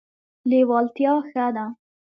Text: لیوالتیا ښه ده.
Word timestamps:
لیوالتیا 0.49 1.13
ښه 1.29 1.45
ده. 1.55 1.65